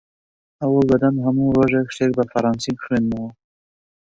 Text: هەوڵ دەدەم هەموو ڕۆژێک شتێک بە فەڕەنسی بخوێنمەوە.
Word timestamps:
هەوڵ 0.61 0.83
دەدەم 0.91 1.15
هەموو 1.25 1.55
ڕۆژێک 1.59 1.87
شتێک 1.93 2.11
بە 2.17 2.23
فەڕەنسی 2.31 2.71
بخوێنمەوە. 2.77 3.29